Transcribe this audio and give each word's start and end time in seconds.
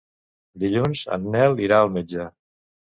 Dilluns 0.63 1.05
en 1.19 1.29
Nel 1.37 1.65
irà 1.69 1.81
al 1.85 1.95
metge. 2.01 2.31